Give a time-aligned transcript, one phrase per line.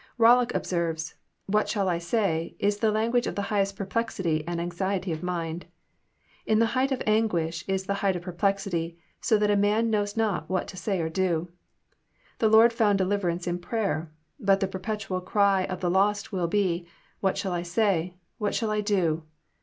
[0.19, 5.11] Bollock observes:*<* What shall I say?' id the language of the highest perplexity and anxiety
[5.11, 5.67] of mind.
[6.47, 10.17] In the height of anguish is the height of perplexity, so that a man knows
[10.17, 11.49] not what to say or do.
[12.39, 14.11] The Lord found deliverance in prayer.
[14.39, 18.15] But the perpetual cry of the lost will be, * What shall I say?
[18.39, 19.21] What shall I do